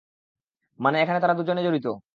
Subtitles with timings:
[0.79, 1.87] মানে এখানে তারা দুজনেই জড়িত।